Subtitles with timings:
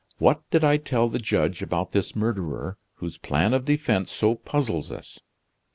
[0.17, 4.91] What did I tell the judge about this murderer, whose plan of defense so puzzles
[4.91, 5.19] us?